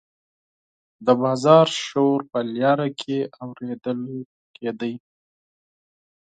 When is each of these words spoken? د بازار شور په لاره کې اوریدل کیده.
د 1.05 1.07
بازار 1.23 1.67
شور 1.85 2.19
په 2.31 2.39
لاره 2.55 2.87
کې 2.99 3.17
اوریدل 3.43 4.01
کیده. 4.55 4.93